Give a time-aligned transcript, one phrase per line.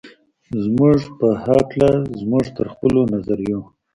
[0.63, 3.59] زموږ په هکله زموږ تر خپلو نظریو.